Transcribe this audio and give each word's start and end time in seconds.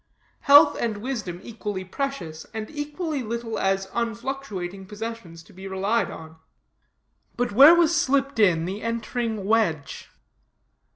Health 0.39 0.75
and 0.79 0.97
wisdom 0.97 1.39
equally 1.43 1.85
precious, 1.85 2.47
and 2.55 2.71
equally 2.71 3.21
little 3.21 3.59
as 3.59 3.87
unfluctuating 3.93 4.87
possessions 4.87 5.43
to 5.43 5.53
be 5.53 5.67
relied 5.67 6.09
on. 6.09 6.37
But 7.37 7.51
where 7.51 7.75
was 7.75 7.95
slipped 7.95 8.39
in 8.39 8.65
the 8.65 8.81
entering 8.81 9.45
wedge? 9.45 10.09